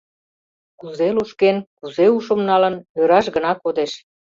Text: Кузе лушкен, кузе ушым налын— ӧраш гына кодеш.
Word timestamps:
Кузе 0.79 1.07
лушкен, 1.15 1.57
кузе 1.77 2.05
ушым 2.17 2.41
налын— 2.49 2.75
ӧраш 2.99 3.25
гына 3.35 3.51
кодеш. 3.63 3.91